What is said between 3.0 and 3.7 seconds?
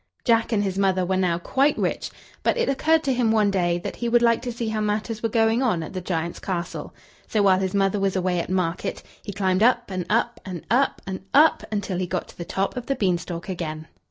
to him one